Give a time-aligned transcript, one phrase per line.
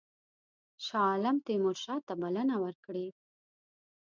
[0.85, 3.07] شاه عالم تیمورشاه ته بلنه ورکړې.